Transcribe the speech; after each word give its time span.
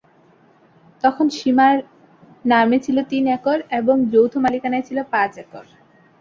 তখন 1.03 1.25
স্বীমার 1.29 1.75
নামে 2.45 2.77
ছিল 2.79 2.97
তিন 3.09 3.23
একর 3.37 3.57
এবং 3.71 3.95
যৌথ 4.13 4.33
মালিকানায় 4.37 4.85
ছিল 4.87 4.97
পাঁচ 5.13 5.31
একর। 5.37 5.65